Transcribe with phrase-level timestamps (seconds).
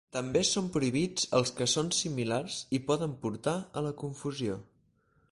[0.15, 4.57] També són prohibits els que són similars i poden portar a la confusió.